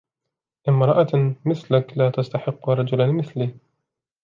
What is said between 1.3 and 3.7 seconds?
مثلك لا تستحق رجلاً مثلي.